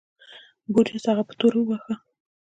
بوریس 0.71 1.05
هغه 1.11 1.23
په 1.27 1.33
توره 1.39 1.59
وواهه. 1.61 1.93